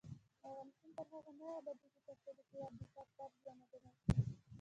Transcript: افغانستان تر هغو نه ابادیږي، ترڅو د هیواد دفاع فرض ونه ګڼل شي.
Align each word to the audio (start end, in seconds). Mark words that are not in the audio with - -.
افغانستان 0.03 0.91
تر 0.97 1.05
هغو 1.13 1.31
نه 1.39 1.47
ابادیږي، 1.61 1.99
ترڅو 2.07 2.29
د 2.37 2.39
هیواد 2.49 2.73
دفاع 2.81 3.07
فرض 3.15 3.35
ونه 3.45 3.65
ګڼل 3.71 3.93
شي. 4.01 4.05